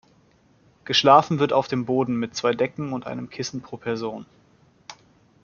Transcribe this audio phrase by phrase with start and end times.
[0.83, 4.25] Geschlafen wird auf dem Boden mit zwei Decken und einem Kissen pro Person.